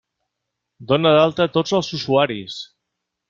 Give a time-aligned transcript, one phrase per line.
[0.91, 2.57] Dona d'alta tots els usuaris!